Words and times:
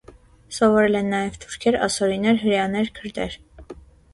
Սովորել 0.57 0.97
են 0.99 1.11
նաև 1.15 1.37
թուրքեր, 1.43 1.77
ասորիներ, 1.89 2.41
հրեաներ, 2.47 2.91
քրդեր։ 2.99 3.37